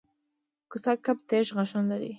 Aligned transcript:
کوسه 0.71 0.91
کب 1.05 1.17
تېز 1.29 1.47
غاښونه 1.55 1.85
لري 1.91 2.09